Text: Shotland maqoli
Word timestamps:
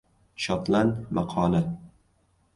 Shotland 0.45 1.05
maqoli 1.19 1.61